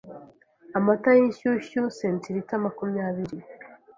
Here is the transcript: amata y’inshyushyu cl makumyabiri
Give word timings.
amata 0.77 1.09
y’inshyushyu 1.17 1.81
cl 2.23 2.55
makumyabiri 2.63 3.37